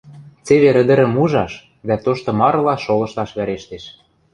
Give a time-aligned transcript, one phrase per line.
[0.45, 1.53] Цевер ӹдӹрӹм ужаш
[1.87, 3.83] дӓ тошты марыла шолышташ вӓрештеш.